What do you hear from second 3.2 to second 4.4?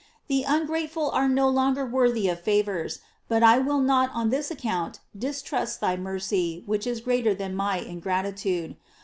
but I will not on